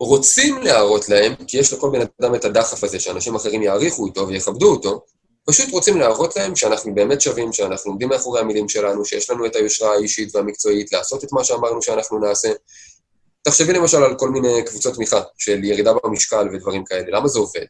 [0.00, 4.28] רוצים להראות להם, כי יש לכל בן אדם את הדחף הזה שאנשים אחרים יעריכו אותו
[4.28, 5.04] ויכבדו אותו,
[5.46, 9.56] פשוט רוצים להראות להם שאנחנו באמת שווים, שאנחנו עומדים מאחורי המילים שלנו, שיש לנו את
[9.56, 12.48] היושרה האישית והמקצועית לעשות את מה שאמרנו שאנחנו נעשה.
[13.42, 17.66] תחשבי למשל על כל מיני קבוצות תמיכה של ירידה במשקל ודברים כאלה, למה זה עובד?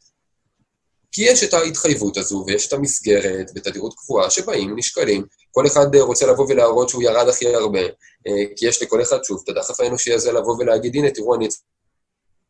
[1.12, 6.27] כי יש את ההתחייבות הזו ויש את המסגרת בתדירות קבועה שבאים, נשקלים, כל אחד רוצה
[6.27, 7.81] לבוא ולהראות שהוא ירד הכי הרבה,
[8.27, 11.49] אה, כי יש לכל אחד, שוב, את הדחף האנושי הזה לבוא ולהגיד, הנה, תראו, אני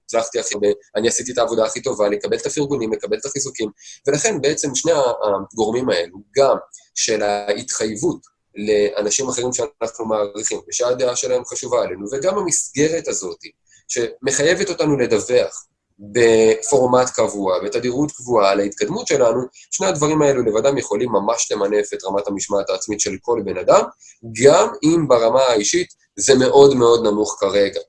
[0.06, 3.70] הצלחתי הכי הרבה, אני עשיתי את העבודה הכי טובה, לקבל את הפרגונים, לקבל את החיזוקים.
[4.06, 4.92] ולכן בעצם שני
[5.52, 6.56] הגורמים האלו, גם
[6.94, 8.20] של ההתחייבות
[8.56, 13.38] לאנשים אחרים שאנחנו מעריכים, ושהדעה שלהם חשובה עלינו, וגם המסגרת הזאת,
[13.88, 15.66] שמחייבת אותנו לדווח
[15.98, 22.04] בפורמט קבוע, בתדירות קבועה על ההתקדמות שלנו, שני הדברים האלו לבדם יכולים ממש למנף את
[22.04, 23.82] רמת המשמעת העצמית של כל בן אדם,
[24.42, 27.80] גם אם ברמה האישית זה מאוד מאוד נמוך כרגע.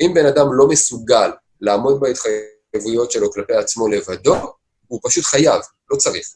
[0.00, 1.30] אם בן אדם לא מסוגל
[1.62, 4.34] לעמוד בהתחייבויות שלו כלפי עצמו לבדו,
[4.86, 6.26] הוא פשוט חייב, לא צריך.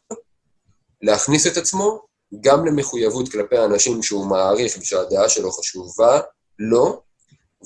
[1.02, 2.06] להכניס את עצמו
[2.40, 6.20] גם למחויבות כלפי האנשים שהוא מעריך ושהדעה שלו חשובה
[6.58, 7.02] לו,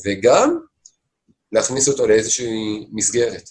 [0.04, 0.58] וגם
[1.52, 3.50] להכניס אותו לאיזושהי מסגרת,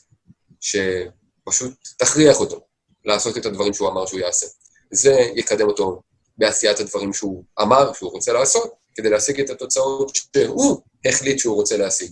[0.59, 2.61] שפשוט תכריח אותו
[3.05, 4.45] לעשות את הדברים שהוא אמר שהוא יעשה.
[4.91, 6.01] זה יקדם אותו
[6.37, 11.77] בעשיית הדברים שהוא אמר שהוא רוצה לעשות, כדי להשיג את התוצאות שהוא החליט שהוא רוצה
[11.77, 12.11] להשיג.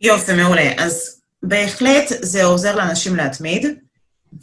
[0.00, 0.72] יופי, מעולה.
[0.78, 3.66] אז בהחלט זה עוזר לאנשים להתמיד,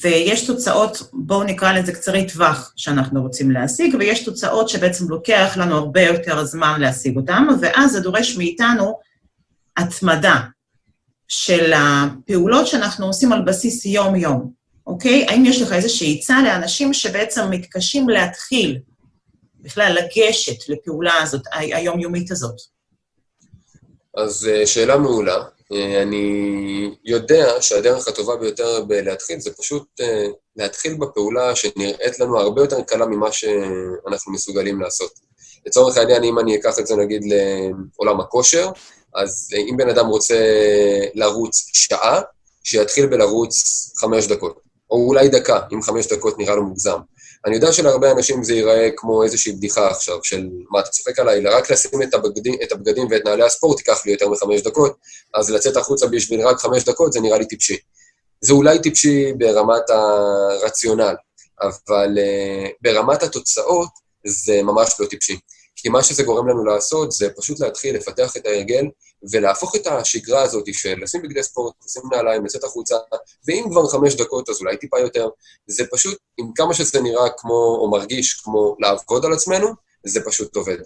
[0.01, 5.75] ויש תוצאות, בואו נקרא לזה קצרי טווח, שאנחנו רוצים להשיג, ויש תוצאות שבעצם לוקח לנו
[5.75, 8.99] הרבה יותר זמן להשיג אותן, ואז זה דורש מאיתנו
[9.77, 10.39] התמדה
[11.27, 14.51] של הפעולות שאנחנו עושים על בסיס יום-יום,
[14.87, 15.25] אוקיי?
[15.29, 18.79] האם יש לך איזושהי עצה לאנשים שבעצם מתקשים להתחיל
[19.59, 22.76] בכלל לגשת לפעולה הזאת, היומיומית הזאת?
[24.17, 25.43] אז אה, שאלה מעולה.
[25.73, 32.62] אה, אני יודע שהדרך הטובה ביותר בלהתחיל זה פשוט אה, להתחיל בפעולה שנראית לנו הרבה
[32.62, 35.12] יותר קלה ממה שאנחנו מסוגלים לעשות.
[35.65, 38.69] לצורך העניין, אם אני אקח את זה נגיד לעולם הכושר,
[39.15, 40.36] אז אם בן אדם רוצה
[41.13, 42.21] לרוץ שעה,
[42.63, 43.53] שיתחיל בלרוץ
[43.97, 44.60] חמש דקות,
[44.91, 46.99] או אולי דקה, אם חמש דקות נראה לו מוגזם.
[47.45, 51.39] אני יודע שלהרבה אנשים זה ייראה כמו איזושהי בדיחה עכשיו, של מה, אתה צוחק עליי,
[51.39, 54.97] אלא רק לשים את הבגדים, את הבגדים ואת נעלי הספורט ייקח לי יותר מחמש דקות,
[55.34, 57.78] אז לצאת החוצה בשביל רק חמש דקות זה נראה לי טיפשי.
[58.41, 61.15] זה אולי טיפשי ברמת הרציונל,
[61.62, 63.89] אבל uh, ברמת התוצאות
[64.26, 65.39] זה ממש לא טיפשי.
[65.76, 68.86] כי מה שזה גורם לנו לעשות זה פשוט להתחיל לפתח את ההרגל
[69.32, 72.95] ולהפוך את השגרה הזאת של לשים בגדי ספורט, לשים נעליים, לצאת החוצה,
[73.47, 75.30] ואם כבר חמש דקות אז אולי טיפה יותר,
[75.67, 79.67] זה פשוט, עם כמה שזה נראה כמו, או מרגיש כמו לעבוד על עצמנו,
[80.06, 80.77] זה פשוט עובד.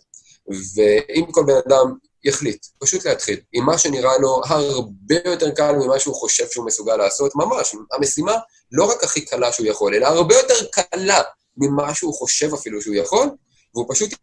[0.75, 5.99] ואם כל בן אדם יחליט, פשוט להתחיל, עם מה שנראה לו הרבה יותר קל ממה
[5.99, 8.35] שהוא חושב שהוא מסוגל לעשות, ממש, המשימה
[8.71, 11.21] לא רק הכי קלה שהוא יכול, אלא הרבה יותר קלה
[11.57, 13.29] ממה שהוא חושב אפילו שהוא יכול,
[13.73, 14.13] והוא פשוט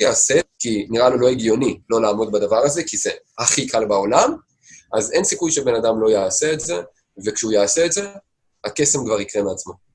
[0.00, 4.36] יעשה, כי נראה לו לא הגיוני לא לעמוד בדבר הזה, כי זה הכי קל בעולם,
[4.94, 6.74] אז אין סיכוי שבן אדם לא יעשה את זה,
[7.26, 8.08] וכשהוא יעשה את זה,
[8.64, 9.88] הקסם כבר יקרה מעצמו.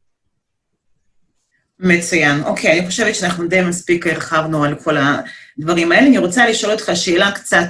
[1.79, 2.43] מצוין.
[2.43, 6.07] אוקיי, אני חושבת שאנחנו די מספיק הרחבנו על כל הדברים האלה.
[6.07, 7.67] אני רוצה לשאול אותך שאלה קצת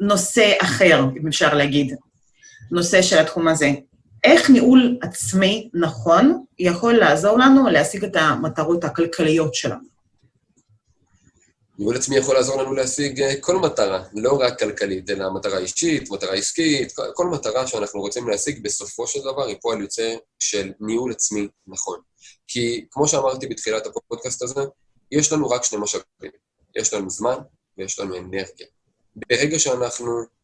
[0.00, 1.94] בנושא אמ, אחר, אם אפשר להגיד,
[2.70, 3.70] נושא של התחום הזה.
[4.26, 9.96] איך ניהול עצמי נכון יכול לעזור לנו להשיג את המטרות הכלכליות שלנו?
[11.78, 16.10] ניהול עצמי יכול לעזור לנו להשיג אה, כל מטרה, לא רק כלכלית, אלא מטרה אישית,
[16.10, 21.12] מטרה עסקית, כל, מטרה שאנחנו רוצים להשיג, בסופו של דבר היא פועל יוצא של ניהול
[21.12, 21.98] עצמי נכון.
[22.48, 24.60] כי כמו שאמרתי בתחילת הפודקאסט הזה,
[25.12, 26.30] יש לנו רק שני משאבים.
[26.76, 27.36] יש לנו זמן
[27.78, 28.66] ויש לנו אנרגיה.
[29.16, 30.35] ברגע שאנחנו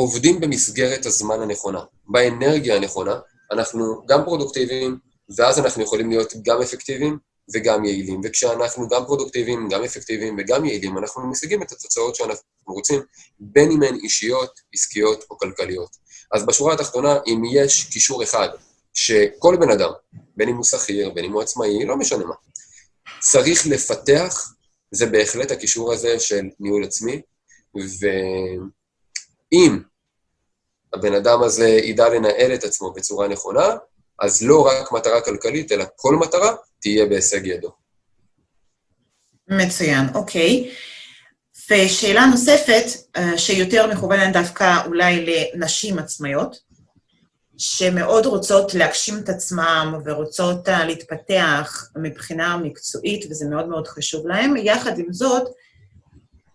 [0.00, 3.14] עובדים במסגרת הזמן הנכונה, באנרגיה הנכונה,
[3.52, 4.98] אנחנו גם פרודוקטיביים,
[5.36, 7.18] ואז אנחנו יכולים להיות גם אפקטיביים
[7.54, 8.20] וגם יעילים.
[8.24, 13.00] וכשאנחנו גם פרודוקטיביים, גם אפקטיביים וגם יעילים, אנחנו משיגים את התוצאות שאנחנו רוצים,
[13.40, 15.96] בין אם הן אישיות, עסקיות או כלכליות.
[16.32, 18.48] אז בשורה התחתונה, אם יש קישור אחד
[18.94, 19.90] שכל בן אדם,
[20.36, 22.34] בין אם הוא שכיר, בין אם הוא עצמאי, לא משנה מה,
[23.20, 24.52] צריך לפתח,
[24.90, 27.22] זה בהחלט הקישור הזה של ניהול עצמי,
[29.50, 29.89] ואם
[30.92, 33.76] הבן אדם הזה ידע לנהל את עצמו בצורה נכונה,
[34.20, 37.72] אז לא רק מטרה כלכלית, אלא כל מטרה תהיה בהישג ידו.
[39.48, 40.70] מצוין, אוקיי.
[41.70, 42.84] ושאלה נוספת,
[43.16, 46.56] אה, שיותר מכוונת דווקא אולי לנשים עצמאיות,
[47.58, 54.56] שמאוד רוצות להגשים את עצמם ורוצות אה, להתפתח מבחינה מקצועית, וזה מאוד מאוד חשוב להם.
[54.56, 55.42] יחד עם זאת,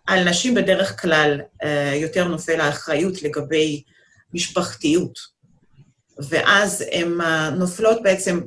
[0.08, 3.84] על נשים בדרך כלל אה, יותר נופל האחריות לגבי
[4.36, 5.20] משפחתיות,
[6.18, 7.22] ואז הן
[7.58, 8.42] נופלות בעצם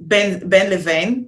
[0.00, 1.24] בין, בין לבין,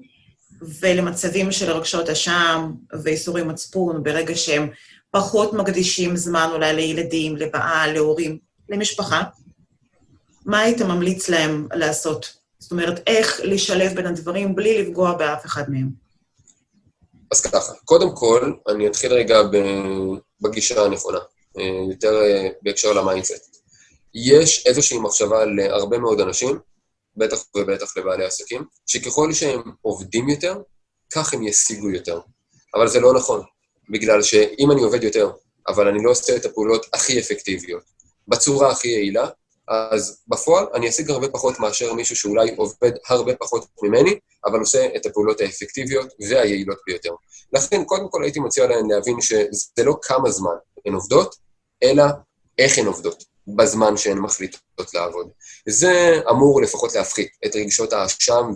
[0.81, 2.73] ולמצבים של רגשות אשם
[3.03, 4.69] ואיסורי מצפון, ברגע שהם
[5.11, 9.23] פחות מקדישים זמן אולי לילדים, לבעל, להורים, למשפחה,
[10.47, 12.33] מה היית ממליץ להם לעשות?
[12.59, 15.89] זאת אומרת, איך לשלב בין הדברים בלי לפגוע באף אחד מהם?
[17.31, 19.39] אז ככה, קודם כל, אני אתחיל רגע
[20.41, 21.19] בגישה הנכונה,
[21.59, 23.52] אה, יותר אה, בהקשר ל mindset.
[24.15, 26.59] יש איזושהי מחשבה להרבה מאוד אנשים,
[27.17, 30.55] בטח ובטח לבעלי עסקים, שככל שהם עובדים יותר,
[31.15, 32.21] כך הם ישיגו יותר.
[32.75, 33.43] אבל זה לא נכון,
[33.91, 35.31] בגלל שאם אני עובד יותר,
[35.69, 37.83] אבל אני לא עושה את הפעולות הכי אפקטיביות,
[38.29, 39.29] בצורה הכי יעילה,
[39.69, 44.87] אז בפועל אני אשיג הרבה פחות מאשר מישהו שאולי עובד הרבה פחות ממני, אבל עושה
[44.97, 47.11] את הפעולות האפקטיביות והיעילות ביותר.
[47.53, 50.55] לכן, קודם כל הייתי מציע להן להבין שזה לא כמה זמן
[50.87, 51.37] הן עובדות,
[51.83, 52.05] אלא
[52.59, 53.32] איך הן עובדות.
[53.49, 55.29] בזמן שהן מחליטות לעבוד.
[55.69, 58.53] זה אמור לפחות להפחית את רגשות האשם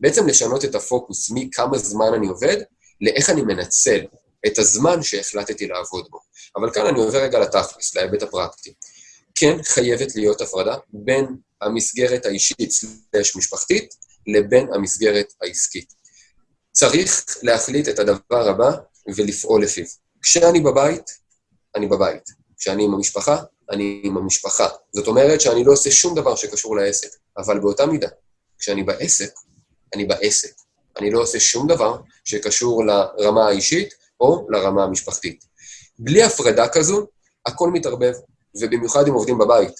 [0.00, 2.56] ובעצם לשנות את הפוקוס מכמה זמן אני עובד
[3.00, 4.00] לאיך אני מנצל
[4.46, 6.18] את הזמן שהחלטתי לעבוד בו.
[6.56, 8.74] אבל כאן אני עובר רגע לתכלס, להיבט הפרקטי.
[9.34, 11.26] כן חייבת להיות הפרדה בין
[11.60, 13.94] המסגרת האישית/משפחתית
[14.26, 15.92] לבין המסגרת העסקית.
[16.72, 18.70] צריך להחליט את הדבר הבא
[19.16, 19.84] ולפעול לפיו.
[20.22, 21.10] כשאני בבית,
[21.74, 22.22] אני בבית.
[22.58, 24.68] כשאני עם המשפחה, אני עם המשפחה.
[24.92, 28.08] זאת אומרת שאני לא עושה שום דבר שקשור לעסק, אבל באותה מידה,
[28.58, 29.32] כשאני בעסק,
[29.94, 30.52] אני בעסק.
[30.98, 35.44] אני לא עושה שום דבר שקשור לרמה האישית או לרמה המשפחתית.
[35.98, 37.06] בלי הפרדה כזו,
[37.46, 38.12] הכל מתערבב,
[38.60, 39.74] ובמיוחד אם עובדים בבית.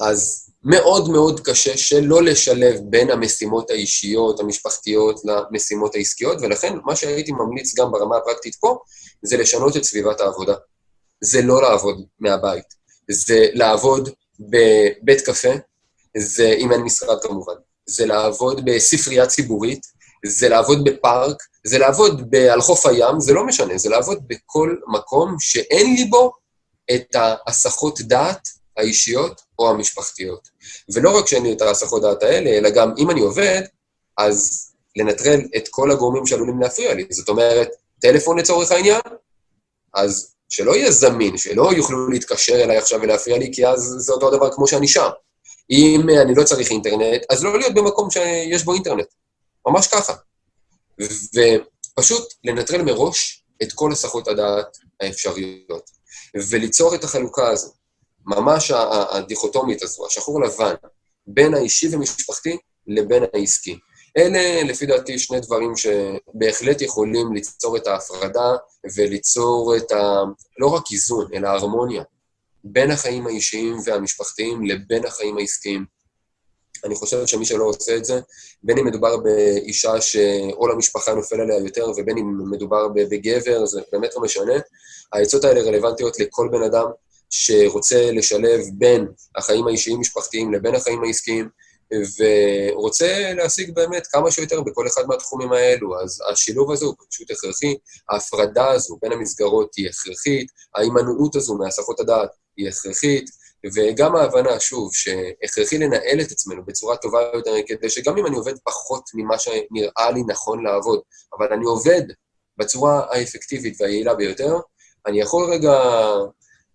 [0.00, 7.32] אז מאוד מאוד קשה שלא לשלב בין המשימות האישיות, המשפחתיות, למשימות העסקיות, ולכן מה שהייתי
[7.32, 8.78] ממליץ גם ברמה הפרקטית פה,
[9.22, 10.54] זה לשנות את סביבת העבודה.
[11.20, 12.64] זה לא לעבוד מהבית.
[13.10, 14.08] זה לעבוד
[14.40, 15.52] בבית קפה,
[16.16, 17.54] זה, אם אין משרד כמובן,
[17.86, 19.86] זה לעבוד בספרייה ציבורית,
[20.26, 25.36] זה לעבוד בפארק, זה לעבוד על חוף הים, זה לא משנה, זה לעבוד בכל מקום
[25.40, 26.32] שאין לי בו
[26.94, 30.48] את ההסחות דעת האישיות או המשפחתיות.
[30.94, 33.62] ולא רק שאין לי את ההסחות דעת האלה, אלא גם אם אני עובד,
[34.18, 37.06] אז לנטרל את כל הגורמים שעלולים להפריע לי.
[37.10, 37.68] זאת אומרת,
[38.00, 39.00] טלפון לצורך העניין,
[39.94, 44.30] אז שלא יהיה זמין, שלא יוכלו להתקשר אליי עכשיו ולהפריע לי, כי אז זה אותו
[44.30, 45.08] דבר כמו שאני שם.
[45.70, 49.06] אם אני לא צריך אינטרנט, אז לא להיות במקום שיש בו אינטרנט.
[49.66, 50.14] ממש ככה.
[50.98, 55.90] ופשוט לנטרל מראש את כל הסחות הדעת האפשריות,
[56.50, 57.72] וליצור את החלוקה הזו,
[58.26, 58.70] ממש
[59.10, 60.74] הדיכוטומית הזו, השחור לבן,
[61.26, 63.78] בין האישי ומשפחתי לבין העסקי.
[64.16, 68.56] אלה, לפי דעתי, שני דברים שבהחלט יכולים ליצור את ההפרדה
[68.96, 70.22] וליצור את ה...
[70.58, 72.02] לא רק איזון, אלא הרמוניה
[72.64, 75.84] בין החיים האישיים והמשפחתיים לבין החיים העסקיים.
[76.84, 78.20] אני חושב שמי שלא עושה את זה,
[78.62, 84.10] בין אם מדובר באישה שעול המשפחה נופל עליה יותר, ובין אם מדובר בגבר, זה באמת
[84.16, 84.54] לא משנה.
[85.12, 86.86] העצות האלה רלוונטיות לכל בן אדם
[87.30, 91.48] שרוצה לשלב בין החיים האישיים-משפחתיים לבין החיים העסקיים,
[91.92, 96.00] ורוצה להשיג באמת כמה שיותר בכל אחד מהתחומים האלו.
[96.00, 97.76] אז השילוב הזה הוא פשוט הכרחי,
[98.10, 103.30] ההפרדה הזו בין המסגרות היא הכרחית, ההימנעות הזו מהסחות הדעת היא הכרחית,
[103.74, 108.54] וגם ההבנה, שוב, שהכרחי לנהל את עצמנו בצורה טובה יותר, כדי שגם אם אני עובד
[108.64, 111.00] פחות ממה שנראה לי נכון לעבוד,
[111.38, 112.02] אבל אני עובד
[112.58, 114.58] בצורה האפקטיבית והיעילה ביותר,
[115.06, 115.80] אני יכול רגע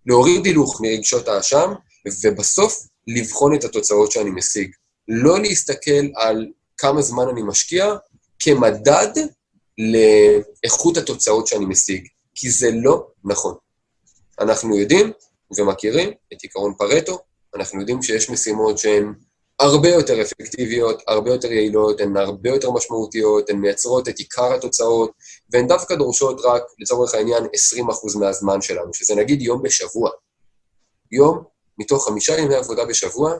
[0.06, 1.72] להוריד הילוך מרגשות האשם,
[2.24, 4.70] ובסוף לבחון את התוצאות שאני משיג.
[5.08, 7.94] לא להסתכל על כמה זמן אני משקיע
[8.38, 9.12] כמדד
[9.78, 13.54] לאיכות התוצאות שאני משיג, כי זה לא נכון.
[14.40, 15.12] אנחנו יודעים
[15.58, 17.18] ומכירים את עיקרון פרטו,
[17.54, 19.14] אנחנו יודעים שיש משימות שהן
[19.60, 25.10] הרבה יותר אפקטיביות, הרבה יותר יעילות, הן הרבה יותר משמעותיות, הן מייצרות את עיקר התוצאות,
[25.50, 27.44] והן דווקא דורשות רק, לצורך העניין,
[28.14, 30.10] 20% מהזמן שלנו, שזה נגיד יום בשבוע.
[31.12, 31.44] יום
[31.78, 33.32] מתוך חמישה ימי עבודה בשבוע,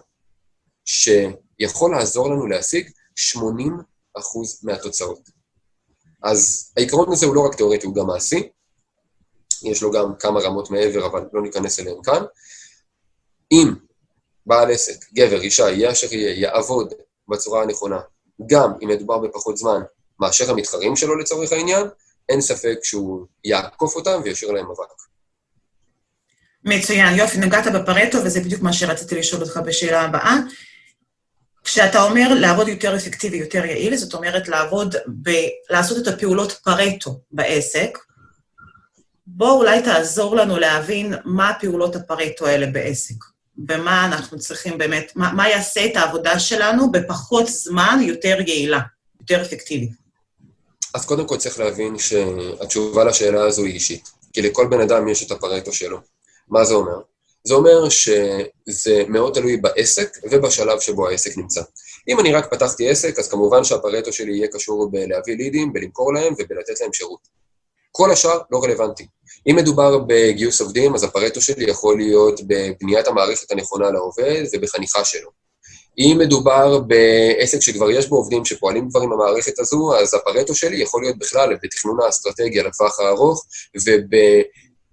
[1.61, 3.79] שיכול לעזור לנו להשיג 80
[4.19, 5.21] אחוז מהתוצאות.
[6.23, 8.49] אז העיקרון הזה הוא לא רק תיאורטי, הוא גם מעשי.
[9.63, 12.23] יש לו גם כמה רמות מעבר, אבל לא ניכנס אליהם כאן.
[13.53, 13.75] אם
[14.47, 16.95] בעל עסק, גבר, אישה, יהיה אשר יהיה, יעבוד
[17.29, 18.01] בצורה הנכונה,
[18.47, 19.83] גם אם מדובר בפחות זמן
[20.21, 21.87] מאשר המתחרים שלו לצורך העניין,
[22.29, 24.93] אין ספק שהוא יעקוף אותם וישאיר להם אבק.
[26.65, 30.37] מצוין, יופי, נגעת בפרטו, וזה בדיוק מה שרציתי לשאול אותך בשאלה הבאה.
[31.67, 35.31] כשאתה אומר לעבוד יותר אפקטיבי, יותר יעיל, זאת אומרת לעבוד, ב...
[35.71, 37.99] לעשות את הפעולות פרטו בעסק.
[39.27, 43.15] בוא אולי תעזור לנו להבין מה פעולות הפרטו האלה בעסק.
[43.57, 48.81] במה אנחנו צריכים באמת, מה, מה יעשה את העבודה שלנו בפחות זמן יותר יעילה,
[49.21, 49.91] יותר אפקטיבית.
[50.95, 54.11] אז קודם כל צריך להבין שהתשובה לשאלה הזו היא אישית.
[54.33, 56.01] כי לכל בן אדם יש את הפרטו שלו.
[56.49, 57.01] מה זה אומר?
[57.47, 61.63] זה אומר שזה מאוד תלוי בעסק ובשלב שבו העסק נמצא.
[62.09, 66.33] אם אני רק פתחתי עסק, אז כמובן שהפרטו שלי יהיה קשור בלהביא לידים, בלמכור להם
[66.39, 67.21] ובלתת להם שירות.
[67.93, 69.07] כל השאר לא רלוונטי.
[69.51, 75.31] אם מדובר בגיוס עובדים, אז הפרטו שלי יכול להיות בבניית המערכת הנכונה לעובד ובחניכה שלו.
[75.99, 80.77] אם מדובר בעסק שכבר יש בו עובדים שפועלים כבר עם המערכת הזו, אז הפרטו שלי
[80.77, 83.47] יכול להיות בכלל בתכנון האסטרטגיה לטווח הארוך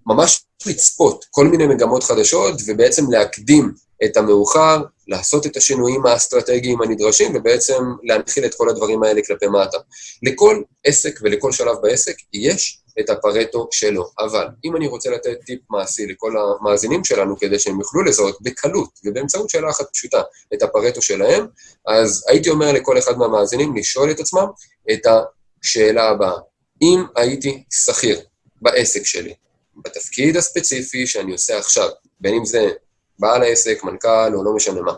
[0.06, 3.72] ובממש לצפות כל מיני מגמות חדשות ובעצם להקדים
[4.04, 9.78] את המאוחר, לעשות את השינויים האסטרטגיים הנדרשים ובעצם להנחיל את כל הדברים האלה כלפי מטה.
[10.22, 14.04] לכל עסק ולכל שלב בעסק יש את הפרטו שלו.
[14.18, 18.90] אבל אם אני רוצה לתת טיפ מעשי לכל המאזינים שלנו כדי שהם יוכלו לזהות בקלות
[19.04, 20.22] ובאמצעות שאלה אחת פשוטה
[20.54, 21.46] את הפרטו שלהם,
[21.86, 24.46] אז הייתי אומר לכל אחד מהמאזינים לשאול את עצמם
[24.92, 25.00] את
[25.62, 26.38] השאלה הבאה.
[26.82, 28.20] אם הייתי שכיר
[28.62, 29.34] בעסק שלי,
[29.84, 31.88] בתפקיד הספציפי שאני עושה עכשיו,
[32.20, 32.70] בין אם זה
[33.18, 34.94] בעל העסק, מנכ"ל או לא משנה מה,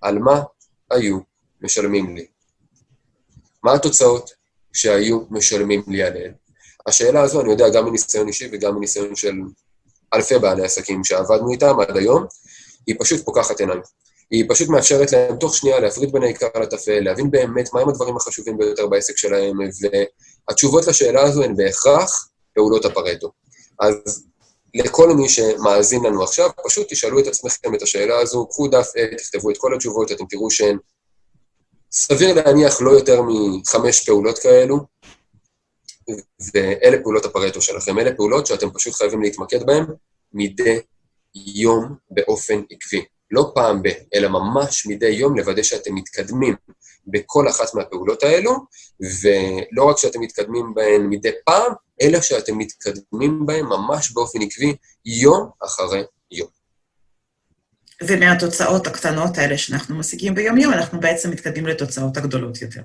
[0.00, 0.42] על מה
[0.90, 1.18] היו
[1.60, 2.26] משלמים לי?
[3.62, 4.30] מה התוצאות
[4.72, 6.32] שהיו משלמים לי עליהן?
[6.86, 9.32] השאלה הזו, אני יודע גם מניסיון אישי וגם מניסיון של
[10.14, 12.26] אלפי בעלי עסקים שעבדנו איתם עד היום,
[12.86, 13.80] היא פשוט פוקחת עיניים.
[14.30, 18.58] היא פשוט מאפשרת להם תוך שנייה להפריד בין העיקר לטפל, להבין באמת מהם הדברים החשובים
[18.58, 19.58] ביותר בעסק שלהם,
[20.48, 23.32] והתשובות לשאלה הזו הן בהכרח פעולות הפרטו.
[23.80, 24.24] אז
[24.74, 29.18] לכל מי שמאזין לנו עכשיו, פשוט תשאלו את עצמכם את השאלה הזו, קחו דף עט,
[29.18, 30.78] תכתבו את כל התשובות, אתם תראו שהן
[31.92, 34.80] סביר להניח לא יותר מחמש פעולות כאלו,
[36.54, 37.98] ואלה פעולות הפרטו שלכם.
[37.98, 39.84] אלה פעולות שאתם פשוט חייבים להתמקד בהן
[40.32, 40.80] מדי
[41.34, 43.04] יום באופן עקבי.
[43.30, 46.54] לא פעם ב, אלא ממש מדי יום לוודא שאתם מתקדמים
[47.06, 48.52] בכל אחת מהפעולות האלו,
[49.22, 55.50] ולא רק שאתם מתקדמים בהן מדי פעם, אלא שאתם מתקדמים בהן ממש באופן עקבי, יום
[55.64, 56.48] אחרי יום.
[58.02, 62.82] ומהתוצאות הקטנות האלה שאנחנו משיגים ביום-יום, אנחנו בעצם מתקדמים לתוצאות הגדולות יותר.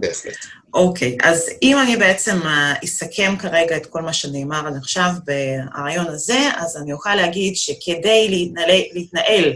[0.00, 0.36] בהחלט.
[0.74, 5.10] אוקיי, okay, אז אם אני בעצם אה, אסכם כרגע את כל מה שנאמר עד עכשיו
[5.24, 9.54] ברעיון הזה, אז אני אוכל להגיד שכדי להתנהל, להתנהל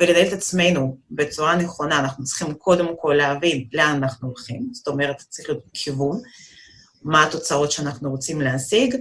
[0.00, 5.16] ולנהל את עצמנו בצורה נכונה, אנחנו צריכים קודם כל להבין לאן אנחנו הולכים, זאת אומרת,
[5.28, 6.20] צריך להיות כיוון,
[7.02, 8.96] מה התוצאות שאנחנו רוצים להשיג.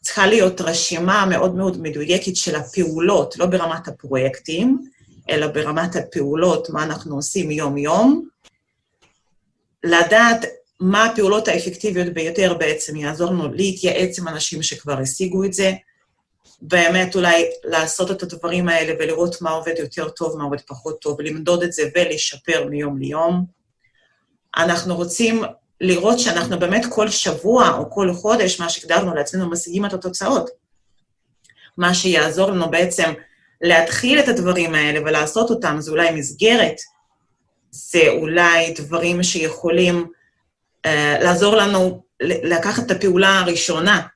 [0.00, 4.78] צריכה להיות רשימה מאוד מאוד מדויקת של הפעולות, לא ברמת הפרויקטים,
[5.30, 8.28] אלא ברמת הפעולות, מה אנחנו עושים יום-יום,
[9.84, 10.44] לדעת
[10.80, 15.72] מה הפעולות האפקטיביות ביותר בעצם יעזור לנו להתייעץ עם אנשים שכבר השיגו את זה,
[16.62, 21.20] באמת אולי לעשות את הדברים האלה ולראות מה עובד יותר טוב, מה עובד פחות טוב,
[21.20, 23.46] למדוד את זה ולשפר מיום ליום.
[24.56, 25.42] אנחנו רוצים
[25.80, 30.50] לראות שאנחנו באמת כל שבוע או כל חודש, מה שהגדרנו לעצמנו, משיגים את התוצאות.
[31.76, 33.12] מה שיעזור לנו בעצם
[33.60, 36.76] להתחיל את הדברים האלה ולעשות אותם, זה אולי מסגרת
[37.76, 40.06] זה אולי דברים שיכולים
[40.86, 44.06] uh, לעזור לנו לקחת את הפעולה הראשונה,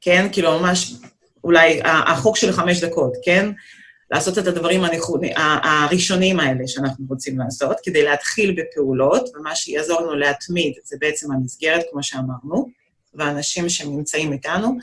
[0.00, 0.26] כן?
[0.32, 0.92] כאילו, ממש,
[1.44, 3.50] אולי החוק של חמש דקות, כן?
[4.10, 4.82] לעשות את הדברים
[5.36, 11.84] הראשונים האלה שאנחנו רוצים לעשות, כדי להתחיל בפעולות, ומה שיעזור לנו להתמיד זה בעצם המסגרת,
[11.90, 12.68] כמו שאמרנו,
[13.14, 14.78] ואנשים שנמצאים איתנו.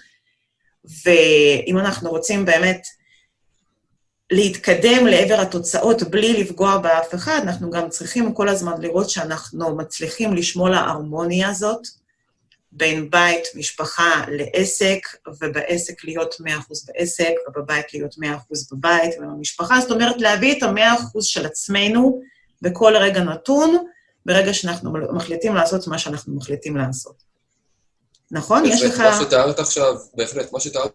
[1.06, 2.88] ואם אנחנו רוצים באמת
[4.32, 10.34] להתקדם לעבר התוצאות בלי לפגוע באף אחד, אנחנו גם צריכים כל הזמן לראות שאנחנו מצליחים
[10.34, 11.88] לשמור על ההרמוניה הזאת
[12.76, 15.00] בין בית, משפחה לעסק,
[15.42, 16.42] ובעסק להיות 100%
[16.88, 18.18] בעסק, ובבית להיות 100%
[18.72, 19.82] בבית ובמשפחה.
[19.82, 22.22] זאת אומרת, להביא את ה-100% של עצמנו
[22.62, 23.86] בכל רגע נתון,
[24.26, 27.24] ברגע שאנחנו מחליטים לעשות מה שאנחנו מחליטים לעשות.
[28.32, 28.66] נכון?
[28.66, 29.00] יש לך...
[29.00, 30.94] מה שתיארת עכשיו, בהחלט, מה שתיארת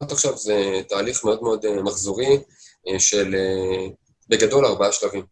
[0.00, 2.38] עכשיו זה תהליך מאוד מאוד אה, מחזורי
[2.88, 3.88] אה, של אה,
[4.28, 5.24] בגדול ארבעה שלבים.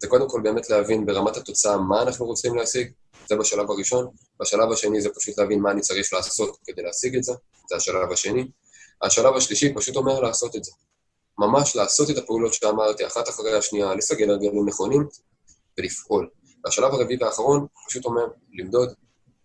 [0.00, 2.90] זה קודם כל באמת להבין ברמת התוצאה מה אנחנו רוצים להשיג,
[3.30, 4.08] זה בשלב הראשון.
[4.40, 7.32] בשלב השני זה פשוט להבין מה אני צריך לעשות כדי להשיג את זה,
[7.68, 8.50] זה השלב השני.
[9.02, 10.72] השלב השלישי פשוט אומר לעשות את זה.
[11.38, 15.06] ממש לעשות את הפעולות שאמרתי, אחת אחרי השנייה, לסגל הרגלים נכונים
[15.78, 16.28] ולפעול.
[16.64, 18.94] והשלב הרביעי והאחרון, פשוט אומר, למדוד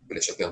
[0.10, 0.52] ולשפר.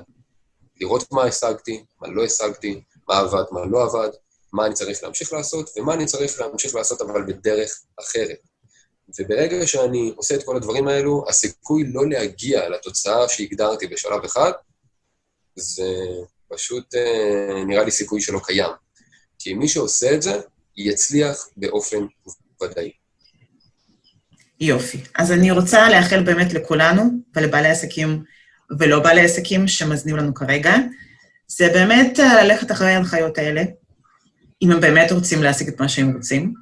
[0.80, 4.08] לראות מה השגתי, מה לא השגתי, מה עבד, מה לא עבד,
[4.52, 8.38] מה אני צריך להמשיך לעשות, ומה אני צריך להמשיך לעשות אבל בדרך אחרת.
[9.18, 14.52] וברגע שאני עושה את כל הדברים האלו, הסיכוי לא להגיע לתוצאה שהגדרתי בשלב אחד,
[15.56, 15.88] זה
[16.48, 18.72] פשוט אה, נראה לי סיכוי שלא קיים.
[19.38, 20.40] כי מי שעושה את זה,
[20.76, 22.06] יצליח באופן
[22.62, 22.90] ודאי.
[24.60, 24.98] יופי.
[25.14, 27.02] אז אני רוצה לאחל באמת לכולנו,
[27.36, 28.24] ולבעלי עסקים
[28.78, 30.74] ולא בעלי עסקים שמזניעו לנו כרגע,
[31.48, 33.62] זה באמת אה, ללכת אחרי ההנחיות האלה,
[34.62, 36.54] אם הם באמת רוצים להשיג את מה שהם רוצים,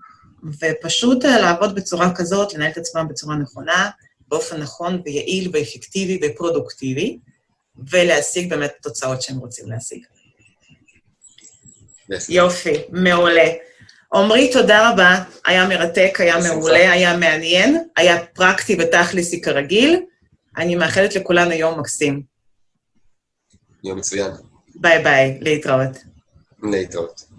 [0.42, 3.90] ופשוט אה, לעבוד בצורה כזאת, לנהל את עצמם בצורה נכונה,
[4.28, 7.18] באופן נכון ויעיל ואפקטיבי ופרודוקטיבי,
[7.90, 10.04] ולהשיג באמת תוצאות שהם רוצים להשיג.
[12.28, 13.50] יופי, מעולה.
[14.14, 20.02] עמרי, תודה רבה, היה מרתק, היה מעולה, היה מעניין, היה פרקטי ותכלסי כרגיל.
[20.56, 22.22] אני מאחלת לכולנו יום מקסים.
[23.84, 24.30] יום מצוין.
[24.74, 25.98] ביי ביי, להתראות.
[26.62, 27.31] להתראות.